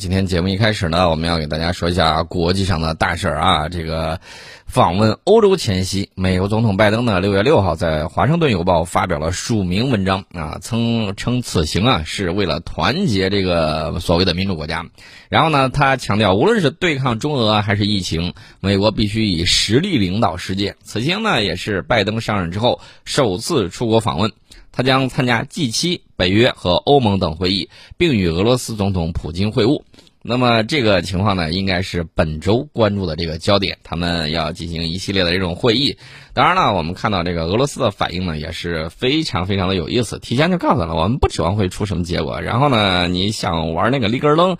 [0.00, 3.68] 今天节目一开始呢，我们要给大家说一下国际上的大事儿啊。
[3.68, 4.18] 这个
[4.64, 14.86] 访问欧洲前夕，美国总统拜登呢，六月六号在《华盛顿邮报》发表了署名文章啊，称称此行啊是为了团结这个所谓的民主国家。
[15.28, 20.76] 然后呢，他强调，无论是对抗中俄还是疫情，美国必须以实力领导世界。
[20.82, 24.32] 此行呢，也是拜登上任之后首次出国访问。
[24.80, 27.68] 他将参加 G7、北约和欧盟等会议，
[27.98, 29.82] 并与俄罗斯总统普京会晤。
[30.22, 33.76] 那么这个情况呢，应该是本周关注的这个焦点。
[33.84, 35.98] 他们要进行一系列的这种会议。
[36.32, 40.18] 当然了，我们看到这个俄罗斯的反应呢，也是非常非常的有意思。
[40.18, 42.40] 提前就告诉了我们，不指望会出什么结果。
[42.40, 44.56] 然后呢，你想玩那个立根楞，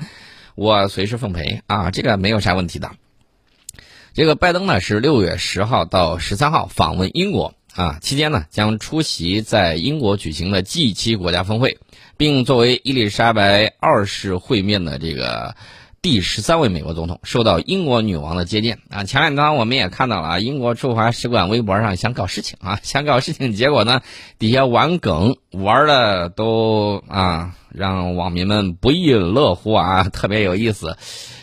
[0.54, 2.90] 我随时奉陪啊，这个没有啥问题的。
[4.12, 7.54] 这个拜登呢，是六月十号到十三号访问英国。
[7.74, 11.78] 啊，期间呢将出席在英国举行的 G7 国家峰会，
[12.16, 15.54] 并作为伊丽莎白二世会面的这个
[16.02, 18.80] 第十三位美国总统，受到英国女王的接见。
[18.90, 24.02] 啊，前两天我们也看到了啊，英国驻华使馆微博上想搞事情啊，想搞事情，结果呢
[24.38, 30.96] 底下玩梗玩的都啊让网民们不亦乐乎啊，特别有意思。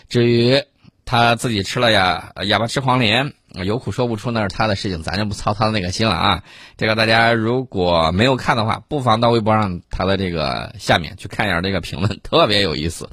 [0.10, 0.62] 至于
[1.06, 3.34] 他自己吃了呀哑巴吃黄连。
[3.54, 6.44] 有苦说不出，那是他的事情，咱就不操他那个心了啊。
[6.78, 13.10] 这个大家如果没有看的话，不妨到微博上他的这个下面去看一下这个评论， 特别有意思。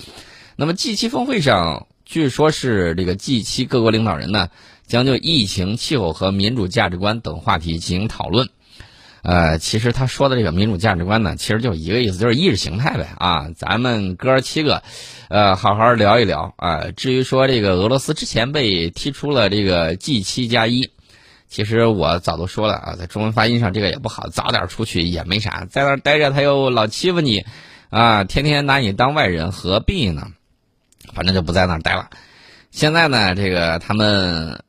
[0.56, 4.50] 那么 G7 峰会上，据说是这个 G7 各国领导人呢，
[4.86, 8.48] 将就疫情、气候和民主价值观等话题进行讨论。
[9.24, 13.48] 呃，其实他说的这个民主价值观呢，其实就一个意思，就是意识形态呗啊。
[13.56, 14.82] 咱们哥七个，
[15.28, 16.90] 呃，好好聊一聊啊。
[16.94, 20.90] 至于说这个俄罗斯之前被踢出了这个 G 七加一，
[21.48, 27.46] 其实我早都说了啊，在中文发音上这个也不好，早点出去也没啥，在那待着他又老欺负你，
[27.88, 30.28] 啊，天天拿你当外人，何必呢？
[31.14, 32.10] 反正就不在那儿待了。
[32.70, 34.62] 现在呢，这个他们。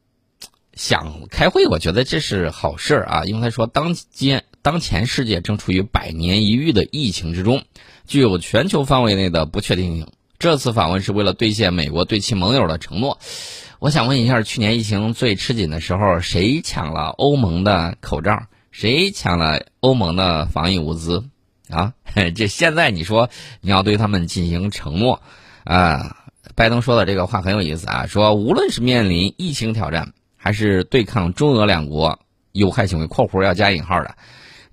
[0.76, 7.64] 想开会，我觉得这是好事儿啊，因为他说，当今当前世界正处于百年一遇的疫情之中，
[8.06, 10.08] 具有全球范围内的不确定性。
[10.38, 13.20] 这次访问是为了兑现美国对其盟友的承诺。
[13.80, 18.44] 我想问一下，去年疫情最吃紧的时候，谁抢了欧盟的口罩？
[18.72, 21.24] 谁抢了欧盟的防疫物资？
[21.70, 21.94] 啊，
[22.36, 23.30] 这现在你说
[23.62, 25.22] 你要对他们进行承诺
[25.64, 26.18] 啊？
[26.54, 30.14] 拜登说的这个话很有意思啊，说无论是面临疫情挑战。
[30.46, 32.20] 还是对抗中俄两国
[32.52, 34.14] 有害行为（括弧要加引号的），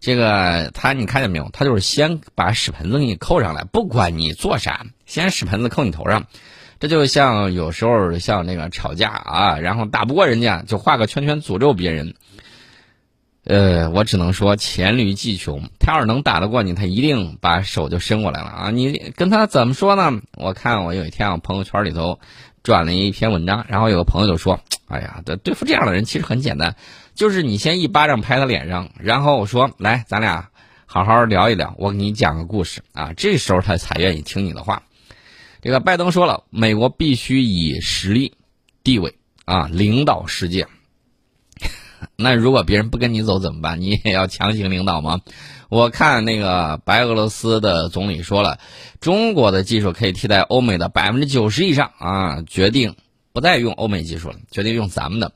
[0.00, 1.49] 这个他你看见没有？
[1.50, 6.27] 他就是先把屎盆子给你扣上来，不管你做啥，先屎盆子扣你头上。
[6.78, 12.16] 这就像有时候像那个吵架啊，然后打不过人家，就画个圈圈诅咒别人。
[13.44, 18.70] 呃，我只能说黔驴技穷，他要是能打得过你，他一定把手就伸过来了啊！
[18.70, 20.20] 你跟他怎么说呢？
[20.36, 22.20] 我看我有一天我朋友圈里头
[22.62, 24.60] 转了一篇文章，然后有个朋友就说。
[24.88, 26.76] 哎呀，对对付这样的人其实很简单，
[27.14, 30.50] 就是你先一巴掌拍他脸上，然后我说来，咱俩
[30.84, 33.14] 好好聊一聊，我给你讲个故事啊。
[33.16, 34.82] 这时候他才愿意听你的话。
[35.62, 38.34] 这个拜登说了，美国必须以实力、
[38.84, 39.14] 地位
[39.47, 40.66] 啊领导世界。
[42.22, 43.81] 那如果别人不跟你走怎么办？
[43.81, 45.21] 你也要强行领导吗？
[45.69, 48.59] 我看那个白俄罗斯的总理说了，
[49.00, 52.94] 中国的技术可以替代欧美的百分之九十以上啊，决定。
[53.34, 55.33] 不再用欧美技术了，决定用咱们的。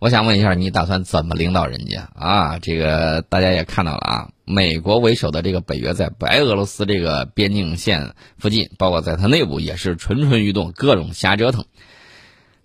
[0.00, 2.58] 我想问一下，你打算怎么领导人家啊？
[2.58, 11.64] 这个大家也看到了啊，美国为首的这个北约在白俄罗斯这个边境线附近，包括在它内部也是蠢蠢欲动，各种瞎折腾。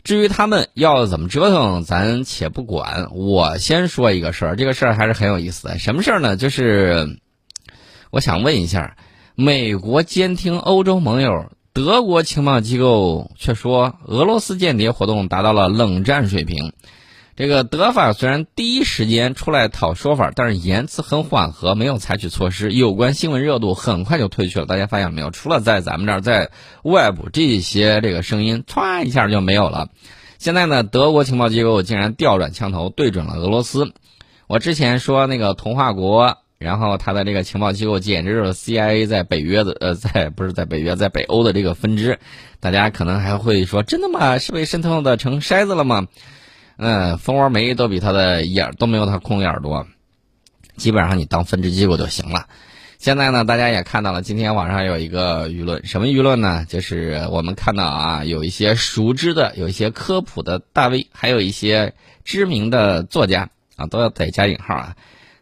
[0.03, 3.08] 至于他们要怎么折腾，咱且不管。
[3.12, 5.80] 我先说一个事儿，这个事儿还是很有意思的。
[5.80, 6.36] 什么事儿呢？
[6.36, 7.19] 就是
[8.12, 8.97] 我想问一下，
[9.36, 11.50] 美国监听欧洲盟友。
[11.72, 16.74] 德国情报机构却说，俄罗斯间谍活动达到了冷战水平。
[17.35, 22.71] 这个德法虽然第一时间出来讨说法，但是言辞很缓和，没有采取措施。
[22.71, 24.67] 有关新闻热度很快就退去了。
[24.67, 25.31] 大家发现没有？
[25.31, 26.51] 除了在咱们这儿，在
[26.83, 29.90] 外部这些这个声音，歘一下就没有了。
[30.37, 33.93] 现在呢，德国情报机构竟然调转枪头，对准了俄罗斯。
[34.47, 36.37] 我之前说那个童话国。
[36.59, 42.19] 然后他的这个情报机构简直就是 CIA 在北约的呃，在不是在北约，在北欧的这个分支，
[42.61, 44.37] 大家可能还会说真的吗？
[44.37, 46.08] 是被渗透的成筛子了吗？
[46.84, 49.88] 嗯，蜂窝煤都比它的眼都没有它空眼多，
[50.76, 52.47] 基本上你当分支机构就行了。
[53.00, 56.66] 现在呢，大家也看到了，今天网上有一个舆论，什么舆论呢？
[56.68, 61.94] 就是我们看到啊，有一些熟知的，有一些科普的大 V，还有一些
[62.26, 64.96] 知名的作家啊，都要得加引号啊。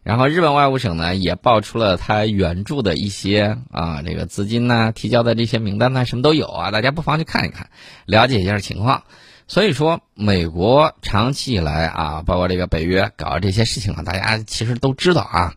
[0.03, 7.69] 然后日本外务省呢也爆出了他援助的一些啊这个资金呐提交的这些名单呐什么都有啊，大家不妨去看一看，
[8.05, 9.03] 了解一下情况。
[9.51, 15.55] 所以说，美国长期以来啊，包括这个北约搞这些事情啊，大家其实都知道啊。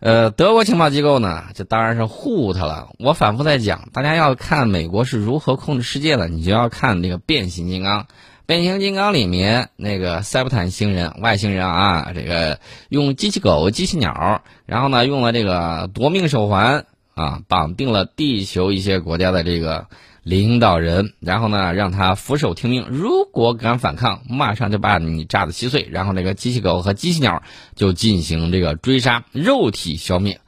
[0.00, 2.88] 呃，德国情报机构呢，就当然是护他了。
[2.98, 8.08] 我反复在讲，大家要看美国是如何控制世界的，你就要看那个变形金刚。
[8.46, 12.58] 变形金刚里面那个塞伯坦星人、外星人啊，这个
[12.88, 16.84] 用机器狗、机器鸟，然后呢用了这个夺命手环
[17.14, 19.86] 啊，绑定了地球一些国家的这个。
[20.28, 22.86] 领导人，然后呢，让他俯首听命。
[22.90, 25.88] 如果敢反抗，马上就把你炸得稀碎。
[25.90, 27.42] 然后那个机器狗和机器鸟
[27.74, 30.38] 就进行这个追杀，肉体消灭。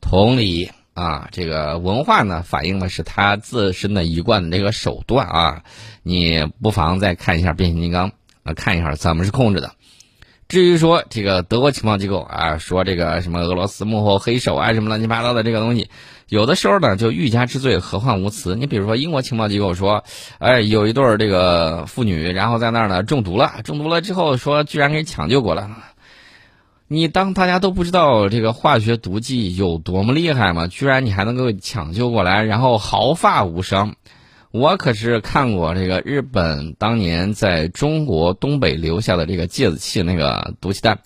[0.00, 5.64] 同理啊，这个文化呢，反映的是他自身的一贯的这个手段啊。
[6.02, 8.12] 你不妨再看一下变形金刚
[8.42, 9.72] 啊，看一下怎么是控制的。
[10.50, 15.88] 至于说这个德国情报机构啊，说这个什么俄罗斯幕后黑手啊，什么乱七八糟的这个东西，
[16.28, 18.56] 有的时候呢就欲加之罪，何患无辞？
[18.56, 20.02] 你比如说英国情报机构说，
[20.40, 25.76] 哎，有一对儿这个妇女，然后在那儿呢中毒了，中毒了之后说居然给抢救过来了。
[26.88, 30.66] 你当大家都不知道这个化学毒剂有多么厉害吗？
[30.66, 33.94] 居然你还能够抢救过来，然后毫发无伤。
[34.52, 40.98] 我可是看过这个日本当年在中国东北留下的这个芥子气那个毒气弹，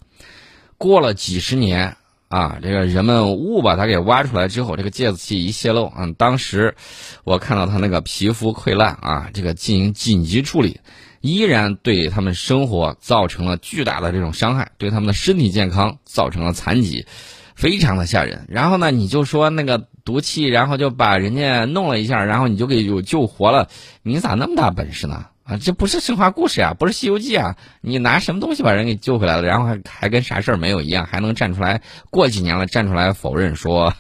[0.78, 1.96] 过了几十年
[2.28, 6.74] 啊，这个人们误把它给挖出来之后，这个芥子气一泄露，嗯，当时
[7.22, 10.80] 我看到他那个皮肤溃烂啊，这个进行紧急处理，
[11.20, 17.06] 依然对他们生活造成了巨大的这种伤害，对他们的身体健康造成了残疾。
[17.54, 23.68] 非常的吓人，然后呢，你就说那个毒气，然后就把人家弄了一下，然后你就给有救活了，
[24.02, 25.26] 你咋那么大本事呢？
[25.44, 31.82] 啊，这不是神话故事啊，不是《西游记》啊，你拿什么东西把人给救回来了，然后还还跟啥事儿没有一样，还能站出来？
[32.10, 33.94] 过几年了站出来否认说，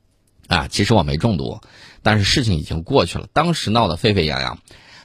[0.48, 1.60] 啊，其实我没中毒，
[2.02, 4.58] 但是事情已经过去了，当时闹得沸沸扬扬。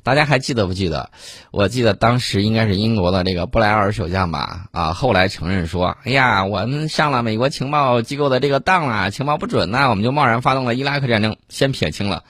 [0.05, 1.09] 大家还记得不记得？
[1.49, 4.67] 我记得当时应该是英国的这个布莱尔首相吧？
[4.71, 12.23] 啊，后来承认说：“哎呀，我们上了美国情报机构的这个当了，情报不准呐，我们就贸然发动了伊拉克战争。”先撇清了。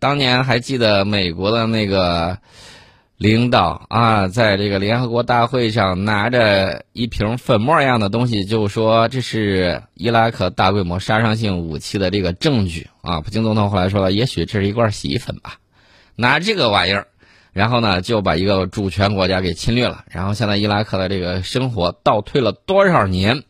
[0.00, 2.38] 当年还记得美国的那个
[3.16, 13.20] 领导啊，在这个联合国大会上拿着一瓶粉末一样的东西，就说这是伊拉克大规模杀伤性武器的这个证据啊。
[13.20, 15.58] 普京总统后来说了，也许这是一罐洗衣粉吧。
[16.16, 17.06] 拿这个玩意儿，
[17.52, 20.04] 然后呢就把一个主权国家给侵略了。
[20.10, 23.42] 然后现在伊拉克的这个生活倒退了多少年？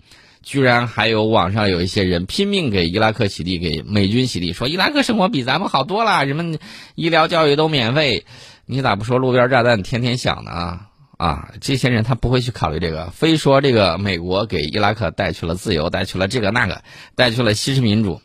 [0.42, 6.58] 居然还有网上有一些人拼命给伊拉克洗地，给美军洗地，说伊拉克生活比咱们好多了，人们
[6.94, 8.26] 医疗教育都免费。
[8.66, 10.80] 你咋不说路边炸弹天天响呢？
[11.16, 16.82] 啊，这些人他不会去考虑这个，非说这个美国给伊拉克带去了自由，带去了这个那个，
[17.14, 18.20] 带去了西式民主。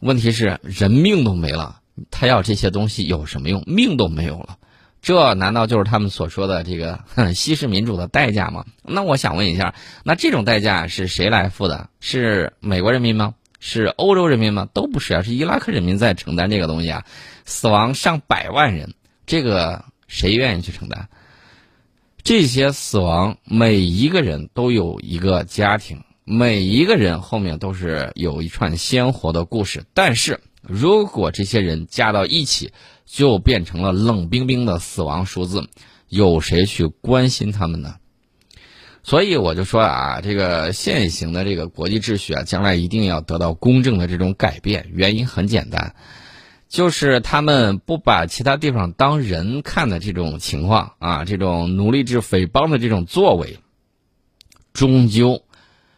[0.00, 1.76] 问题是人命都没了。
[2.10, 3.62] 他要这些东西有什么用？
[3.66, 4.58] 命都没有了，
[5.00, 6.98] 这难道就是他们所说的这个
[7.34, 8.64] 西式民主的代价吗？
[8.82, 11.88] 那我想问一下，那这种代价是谁来付的？
[12.00, 13.34] 是美国人民吗？
[13.60, 14.68] 是欧洲人民吗？
[14.74, 17.04] 都不是啊，是伊拉克人民在承担这个东西啊，
[17.44, 18.94] 死亡上百万人，
[19.24, 21.06] 这个谁愿意去承担？
[22.22, 30.40] 这些死亡，每一个人都有一个家庭，每一个人后面都是有一串鲜活的故事，但是。
[30.66, 32.72] 如果这些人加到一起，
[33.04, 35.68] 就变成了冷冰冰的死亡数字，
[36.08, 37.96] 有谁去关心他们呢？
[39.02, 44.88] 所以我就说啊，这个现行的这个国际秩序啊，将来一定要得到公正的这种改变。
[44.94, 45.94] 原因很简单，
[46.70, 53.58] 就是他们不把其他地方当人看的这种情况啊，这种奴隶制匪帮的这种作为，
[54.72, 55.42] 终究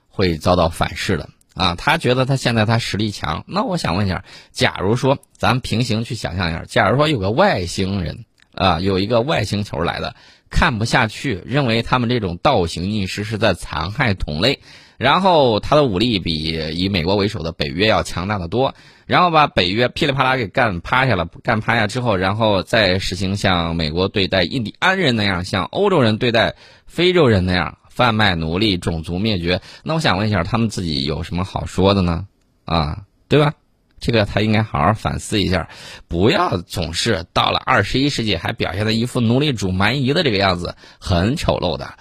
[0.09, 1.31] 会遭到反噬的。
[1.57, 10.15] 啊，他觉得他现在他实力强，那我想问一下，假如说咱们平行去想象一下，假如说有个外星人啊，有一个外星球来的，
[10.51, 14.61] 看不下去，认为他们这种倒行逆施是在残害同类，
[14.99, 18.75] 然后他的武力比以美国为首的北约要强大的多，
[19.07, 26.55] 然后把北约噼里啪啦给干趴下了，干趴下之后，然后再实行像美国对待印第安人那样，像欧洲人对待
[26.87, 27.79] 非洲人那样。
[27.97, 32.26] 贩卖奴隶、种族灭绝，那我想问一下，他们自己有什么好说的呢？
[32.67, 33.55] 啊，对吧？
[33.99, 35.71] 这个他应该好好反思一下，
[36.07, 41.95] 不要总是到了二十一世纪还表现的一副奴隶主蛮夷的这个样子，很丑陋的。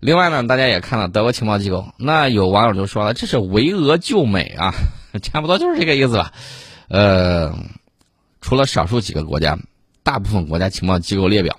[0.00, 4.74] 另外呢，大家也看到德国情报机构，那有网友就说了，这是围俄救美啊，
[5.22, 6.34] 差不多就是这个意思吧。
[6.88, 7.56] 呃，
[8.42, 9.58] 除了少数几个国家，
[10.02, 11.58] 大部分国家情报机构列表。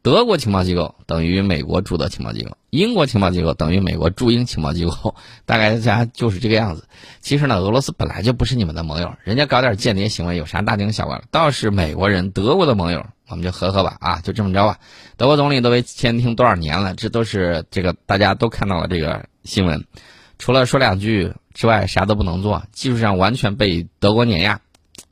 [0.00, 5.14] 德国情报机构等于美国驻德情报机构，英国情报机构等于美国驻英情报机构，
[5.44, 6.86] 大概大家就是这个样子。
[7.20, 11.24] 其实呢，俄罗斯本来就不是你们的盟友，人家搞点间谍行为有啥大惊小怪的？
[11.30, 14.78] 倒是美国人、德国的盟友，我们就和和吧，啊，就这么着吧。
[15.16, 16.94] 德国总理都被监听多少年了？
[16.94, 19.84] 这都是这个大家都看到了这个新闻，
[20.38, 24.60] 除了说两句之外，啥都不能做，技术上完全被德国碾压，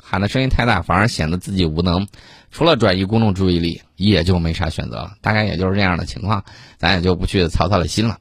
[0.02, 2.06] 喊的声音太大，反而显得自己无能。
[2.56, 5.12] 除了转移公众注意力，也就没啥选择了。
[5.20, 6.42] 大概也就是这样的情况，
[6.78, 8.16] 咱也就不去操他的心了。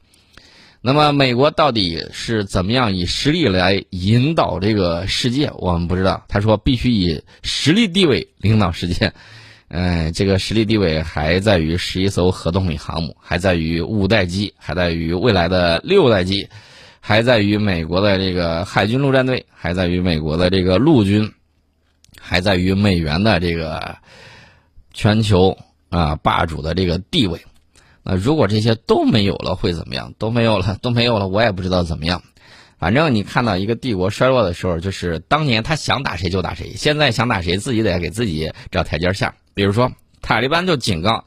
[0.82, 5.50] 那么，美国到底是怎么样以实力来引导这个世界？
[5.54, 6.22] 我们不知道。
[6.28, 9.10] 他说必须以实力地位领导世界。
[9.68, 16.46] 嗯， 这个实力地位还在于十一艘核动力航母，还在于五代机，还在于未来的六代机，
[17.00, 21.32] 还在于美国的这个海军陆战队，还在于美国的这个陆军，
[22.20, 23.96] 还在于美元的这个。
[24.96, 25.58] 全球
[25.90, 27.44] 啊霸主的这个地位，
[28.02, 30.14] 那如果这些都没有了，会怎么样？
[30.18, 32.22] 都没有了，都没有了，我也不知道怎么样。
[32.78, 39.34] 反正你看到一个帝国衰落的时候，就是当年他想打谁就打谁，现在想打谁自己得给自己找台阶下。
[39.52, 41.26] 比如说塔利班就警告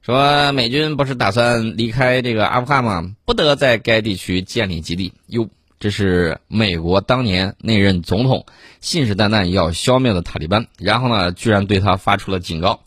[0.00, 3.14] 说，美军不是打算离开这个阿富汗吗？
[3.26, 5.12] 不得在该地区建立基地。
[5.26, 8.46] 哟，这是美国当年那任总统
[8.80, 12.80] 信誓旦旦要消灭的塔利班，然后呢，居然对他发出了警告。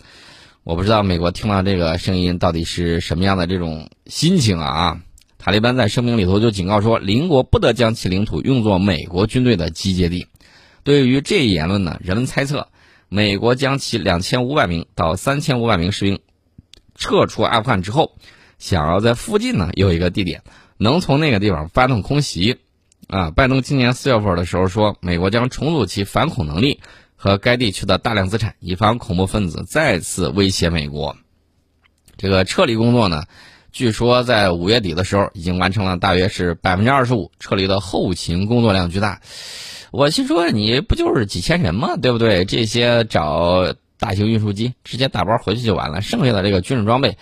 [0.66, 5.00] 我不知道美国听到这个声音到底是什么样的这种心情啊！
[5.38, 10.26] 塔利班在声明里头就警告说，邻国不得将其领土用作美国军队的集结地。
[10.84, 12.70] 对于这一言论呢，人们猜测，
[13.10, 16.20] 美国将其两千五百名到三千五百名士兵
[16.96, 18.18] 撤出阿富汗之后，
[18.58, 20.42] 想要在附近呢有一个地点，
[20.78, 22.58] 能从那个地方发动空袭。
[23.08, 26.80] 啊，拜登今年四月份的时候说，美国将重组其反恐能力。
[27.16, 31.16] 和该地区的大量资产，以防恐怖分子再次威胁美国。
[32.18, 33.24] 这个撤离工作呢，
[33.72, 37.32] 据说在五月底的时候已经完成了，大约是百分之二十五。
[37.40, 39.22] 撤离的后勤工作量巨大，
[39.92, 41.96] 我心说你不就是几千人吗？
[42.02, 42.46] 对不对？
[42.46, 47.18] 这些找大型运输机直接打包回去就完了，剩下的这个军事装备。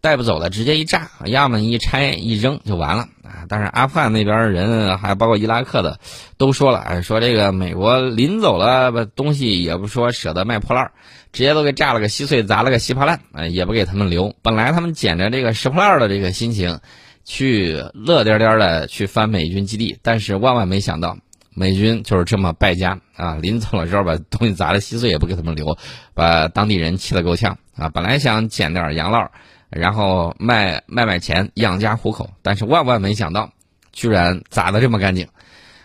[0.00, 3.08] 带不走的，直接一炸，要么一拆一扔就完了！
[3.48, 6.00] 但是阿富汗那边人，还包括伊拉克的，
[6.36, 10.90] 都说了，说这个美国临走了，把东西也不说舍得卖破烂
[11.32, 14.34] 直接都给炸了个稀碎，砸了个稀巴烂，也不给他们留。
[14.42, 16.80] 本来他们捡着这个拾破烂的这个心情，
[17.24, 21.18] 去乐颠颠的去翻美军基地，但是万万没想到，
[21.54, 23.34] 美军就是这么败家啊！
[23.34, 25.76] 临走了之后，把东西砸的稀碎，也不给他们留，
[26.14, 27.88] 把当地人气得够呛啊！
[27.90, 29.28] 本来想捡点洋烙。
[29.70, 33.52] 然后卖卖卖钱养家糊口，但是万万没想到，
[33.92, 35.28] 居然砸得这么干净，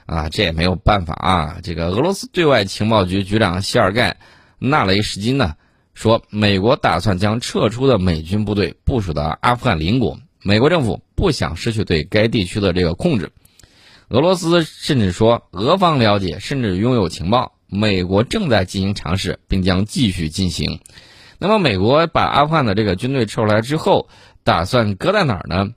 [0.05, 1.59] 啊，这也没有办法啊。
[1.63, 4.11] 这个俄罗斯对外情报局局长谢尔盖·
[4.59, 5.55] 纳雷什金呢
[5.93, 13.31] 说，美国打算将撤出的美军部队部署到阿富汗邻国，美国政府不想失去对该地区的这个控制。
[14.09, 20.79] 俄罗斯甚至说，俄方了解甚至拥有情报，美国正在进行尝试，并将继续进行。
[21.39, 24.07] 那么，美国把阿富汗的这个军队撤出来之后，
[24.43, 25.73] 打算搁在哪儿呢？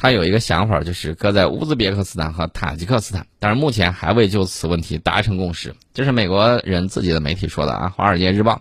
[0.00, 5.74] 他有一个想法，就是搁在乌兹别克斯坦和塔吉克斯坦，但是目前还未就此问题达成共识。
[5.92, 8.54] 这是美国人自己的媒体说的啊，《华尔街日报》，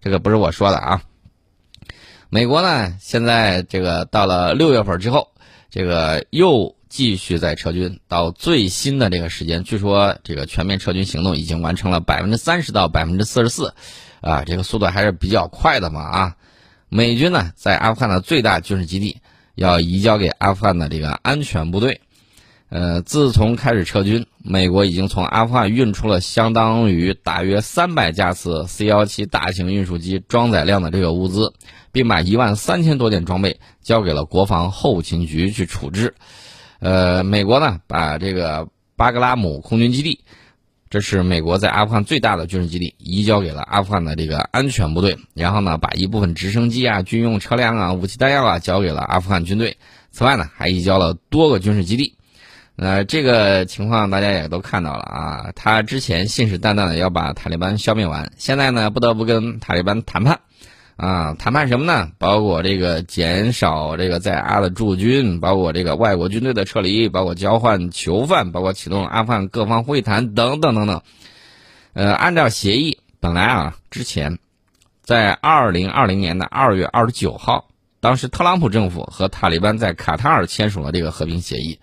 [0.00, 1.02] 这个不是我说的啊。
[2.28, 5.28] 美国呢，现在这个到了六月份之后，
[5.70, 13.74] 这个又继续在撤军，到最新的这个时间，据说这个全面撤军行动已经完成了百分之三十到百分之四十四。
[14.20, 16.36] 啊，这个速度还是比较快的嘛啊！
[16.88, 19.18] 美军呢，在阿富汗的最大军事基地
[19.54, 22.00] 要移交给阿富汗的这个安全部队。
[22.68, 31.52] 呃，自从开始撤军，美国已经从阿富汗运出了相当于大约三百架次 C 幺七大型运输机装载量的这个物资，
[31.90, 36.14] 并把一万三千多件装备交给了国防后勤局去处置。
[36.78, 40.20] 呃，美国呢，把这个巴格拉姆空军基地。
[40.90, 45.16] 这是美国在阿富汗最大的军事基地，移交给了阿富汗的这个安全部队。
[45.34, 49.76] 然后呢，把一部分直升机啊、军用车辆啊、武器弹药啊交给了阿富汗军队。
[50.10, 52.16] 此外呢，还移交了多个军事基地。
[52.74, 55.52] 呃，这个情况大家也都看到了啊。
[55.54, 60.40] 他之前信誓旦旦的要把塔利班消灭完，现在呢，不得不跟塔利班谈判。
[61.00, 62.10] 啊，谈判什么呢？
[62.18, 71.00] 包括这个减少这个在阿的驻军，包括这个外国军队的撤离，包括交换囚犯，包括启动阿富汗各方会谈等等等等。
[71.94, 74.38] 呃，按照协议，本来啊，之前
[75.02, 77.68] 在二零二零年的二月二十九号，
[78.00, 81.80] 当时特朗普政府和塔利班在卡塔尔签署了这个和平协议。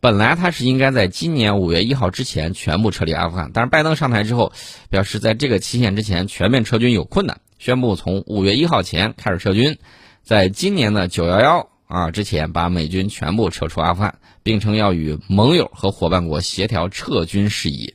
[0.00, 4.50] 本来他是应该在今年五月一号之前全部撤离阿富汗，但是拜登上台之后，
[4.88, 7.38] 表示在这个期限之前全面撤军有困难。
[7.60, 9.76] 宣布从五月一号前开始撤军，
[10.22, 17.92] 在今年的九幺幺啊之前，把美军全部撤出阿富汗，并称要与盟友和伙伴国协调撤军事宜。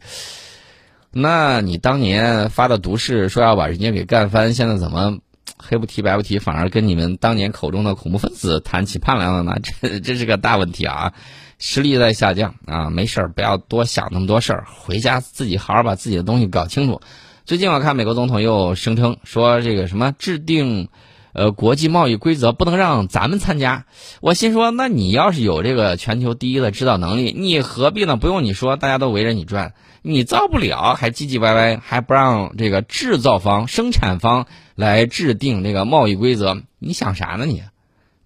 [1.10, 5.18] 那你当年发的毒誓说要把人家给干翻，现在怎么
[5.58, 9.56] 黑不提白不提，反而跟你们当年口中的恐怖分子谈起盼来了呢？
[9.82, 11.14] 这这是个大问题啊！
[11.58, 17.02] 实力在下降啊，没事儿，不要多想那么多事儿，回家自己好好把自己的东西搞清楚。
[17.46, 20.90] 最近我看美国总统又声称说这个什么制定，
[21.32, 23.86] 呃，国际贸易规则不能让咱们参加。
[24.20, 28.18] 我心说，那你要是有这个全球第一的指导能力，你何必呢？
[28.18, 29.76] 不用你说，大家都围着你转。
[30.02, 37.46] 你造不了，还唧唧歪歪，还不让这个制造方、生产方来制定这个贸易规则，你想啥呢？
[37.46, 37.62] 你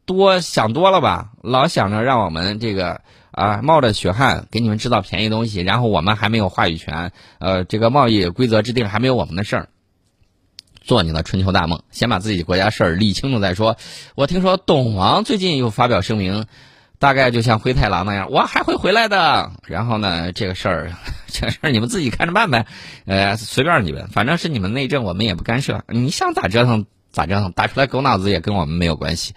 [0.05, 1.31] 多想多了吧？
[1.43, 9.69] 老想着让我们这个啊冒着血汗给你们制造便宜东西，然后我们还没有话语权，呃，这个贸易规则制定还没有我们的事儿，
[10.81, 13.77] 做你的春秋大梦，先把自己国家事儿理清楚再说。
[14.15, 16.45] 我听说董王最近又发表声明。
[17.01, 19.53] 大概就像灰太狼那样，我还会回来的。
[19.65, 20.91] 然后呢，这个事儿，
[21.31, 22.65] 这个事儿你们自己看着办呗，
[23.05, 25.81] 呃，随便你们，反正是你们内政，我们也不干涉。
[25.87, 29.33] 你想咋折腾咋折腾，打出来狗脑子也跟我们没有关系。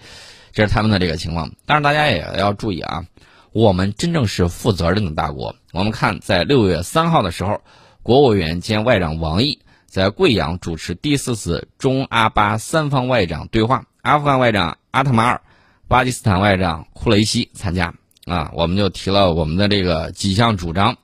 [0.50, 1.52] 这是他们的这个情况。
[1.64, 3.04] 但是大家也要注意啊，
[3.52, 5.54] 我们真正是负责任的大国。
[5.72, 7.60] 我们看，在六月三号的时候，
[8.02, 15.40] 国务委员兼外长王毅在贵阳主持第四次中阿巴三方外长对话，阿富汗外长阿特马尔。
[15.88, 17.92] 巴基斯坦外长库雷西参加
[18.24, 20.96] 啊，我们就提了我们的这个几项主张，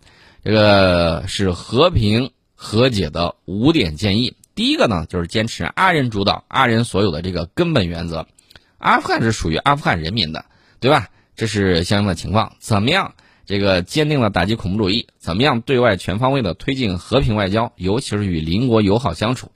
[0.42, 4.34] 这个是和平和解的五点建议。
[4.54, 8.26] 第一个呢，就是坚持阿人主导、阿人所有的这个根本原则。
[8.78, 10.46] 阿富汗是属于阿富汗人民的，
[10.80, 11.08] 对吧？
[11.38, 12.56] 这是相应的情况。
[12.58, 13.14] 怎么样？
[13.46, 15.06] 这个坚定的打击恐怖主义？
[15.18, 15.60] 怎么样？
[15.60, 19.52] 对外全方位的推进和平外交，尤其是与邻国友好相处。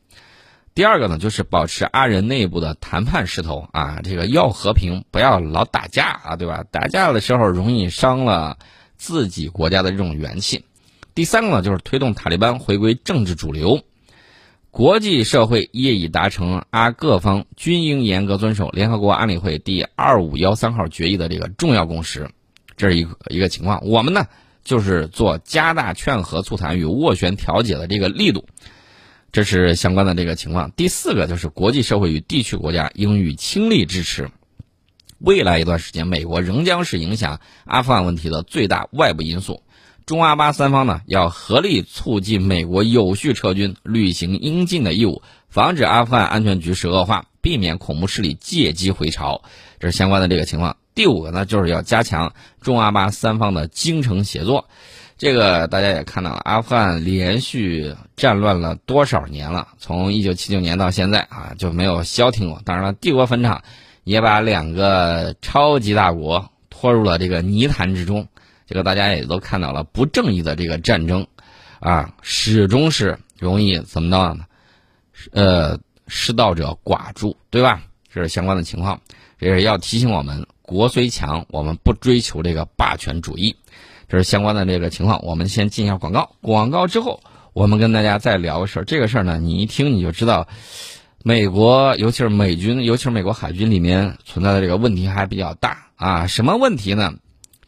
[0.75, 6.65] 第二个呢，就是保持阿人内部的谈判势头啊，这个要和平，不要老打架啊，对吧？
[6.71, 8.59] 打架的时候容易伤了
[8.97, 10.65] 自己国家的这种元气。
[11.15, 13.83] 第三个呢，就是推动塔利班回归政治主流。
[14.73, 22.31] 国际社会业已达成阿各方均应严格遵守联合国安理会第二五幺三号决议的这个重要共识，
[22.79, 23.87] 这是一个一个情况。
[23.87, 24.29] 我们呢，
[24.65, 28.47] 就是做加大劝和促谈与斡旋调解的这个力度。
[29.31, 30.71] 这是相关的这个情况。
[30.71, 34.31] 第四个就是国际社会与地区国家应予倾力支持。
[35.19, 39.63] 未来一段时间，美国仍将是影响阿富汗问题的最大外部因素。
[40.05, 49.43] 中阿巴三方呢，要合力促进美国有序撤军，履行应尽的义务，防止阿富汗安全局势恶化，避免恐怖势力借机回潮。
[49.79, 50.77] 这是相关的这个情况。
[50.95, 54.69] 第五个呢，就是要加强中阿巴三方的精诚协作。
[55.17, 59.69] 这个大家也看到了，阿富汗连续战乱了多少年了？
[59.79, 62.61] 从一九七九年到现在啊，就没有消停过。
[62.65, 63.63] 当然了，帝国坟场
[64.03, 68.27] 也把两个超级大国拖入了这个泥潭之中。
[68.73, 71.27] 这个大家也都看到了，不正义的这个战争
[71.79, 74.47] 啊，始终是容易怎么着呢？
[75.33, 77.83] 呃，失道者寡助，对吧？
[78.11, 78.99] 这是相关的情况，
[79.39, 83.55] 这是要提醒我们：国虽强，我们不追求这个霸权主义。
[84.09, 86.35] 这是相关的这个情况，我们先进一下广告。
[86.41, 87.21] 广告之后，
[87.53, 88.85] 我们跟大家再聊个事儿。
[88.85, 90.49] 这个事儿呢，你一听你就知道，
[91.23, 96.27] 美国尤其是美军，尤其是美国海军里面存在的这个问题还比较大啊。
[96.27, 97.13] 什么问题呢？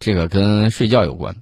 [0.04, 1.34] 这个跟睡觉有关。